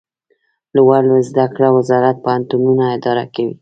[0.75, 3.53] لوړو زده کړو وزارت پوهنتونونه اداره کوي